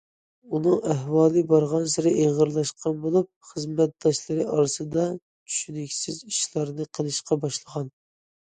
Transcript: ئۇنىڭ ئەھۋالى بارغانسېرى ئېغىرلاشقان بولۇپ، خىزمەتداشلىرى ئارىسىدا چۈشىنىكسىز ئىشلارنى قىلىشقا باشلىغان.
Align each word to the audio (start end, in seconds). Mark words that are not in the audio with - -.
ئۇنىڭ 0.53 0.77
ئەھۋالى 0.93 1.41
بارغانسېرى 1.51 2.13
ئېغىرلاشقان 2.23 2.97
بولۇپ، 3.03 3.29
خىزمەتداشلىرى 3.51 4.49
ئارىسىدا 4.55 5.07
چۈشىنىكسىز 5.19 6.19
ئىشلارنى 6.31 6.89
قىلىشقا 6.99 7.39
باشلىغان. 7.47 7.95